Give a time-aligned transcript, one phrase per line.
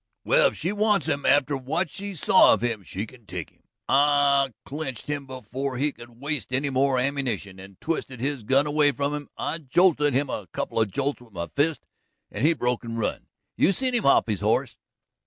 [0.25, 3.61] "Well, if she wants him after what she's saw of him, she can take him.
[3.87, 8.93] I clinched him before he could waste any more ammunition, and twisted his gun away
[8.93, 9.29] from him.
[9.37, 11.85] I jolted him a couple of jolts with my fist,
[12.31, 13.27] and he broke and run.
[13.55, 14.75] You seen him hop his horse."